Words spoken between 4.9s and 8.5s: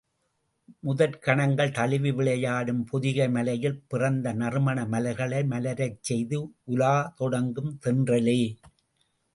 மலர்களை மலரச் செய்து உலா தொடங்கும் தென்றலே!